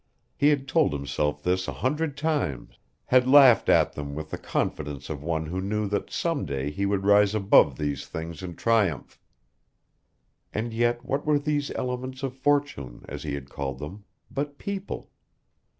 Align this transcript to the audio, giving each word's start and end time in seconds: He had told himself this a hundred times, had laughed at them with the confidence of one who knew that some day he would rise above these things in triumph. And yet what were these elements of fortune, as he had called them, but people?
He 0.35 0.47
had 0.49 0.67
told 0.67 0.93
himself 0.93 1.43
this 1.43 1.67
a 1.67 1.73
hundred 1.73 2.17
times, 2.17 2.79
had 3.05 3.27
laughed 3.29 3.69
at 3.69 3.93
them 3.93 4.15
with 4.15 4.31
the 4.31 4.37
confidence 4.39 5.11
of 5.11 5.21
one 5.21 5.45
who 5.45 5.61
knew 5.61 5.87
that 5.89 6.09
some 6.09 6.43
day 6.43 6.71
he 6.71 6.87
would 6.87 7.05
rise 7.05 7.35
above 7.35 7.77
these 7.77 8.07
things 8.07 8.41
in 8.41 8.55
triumph. 8.55 9.19
And 10.55 10.73
yet 10.73 11.05
what 11.05 11.23
were 11.23 11.37
these 11.37 11.69
elements 11.75 12.23
of 12.23 12.33
fortune, 12.35 13.05
as 13.07 13.21
he 13.21 13.35
had 13.35 13.51
called 13.51 13.77
them, 13.77 14.03
but 14.31 14.57
people? 14.57 15.11